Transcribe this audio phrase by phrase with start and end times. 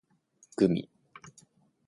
[0.57, 0.83] gumi